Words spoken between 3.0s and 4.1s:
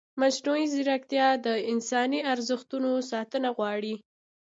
ساتنه غواړي.